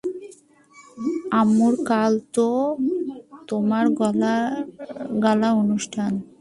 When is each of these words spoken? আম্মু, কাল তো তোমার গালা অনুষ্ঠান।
আম্মু, 1.39 1.69
কাল 1.89 2.13
তো 2.35 2.49
তোমার 3.47 3.85
গালা 5.23 5.49
অনুষ্ঠান। 5.61 6.11